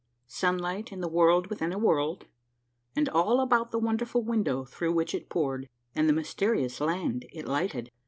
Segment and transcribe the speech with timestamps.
[0.41, 2.25] —SUNLIGHT IN THE WORLD WITHIN A WORLD,
[2.95, 7.27] AND ALL ABOUT THE WONDERFUL WIN DOW THROUGH WHICH IT POURED, AND THE MYSTERIOUS LAND
[7.31, 7.91] IT LIGHTED.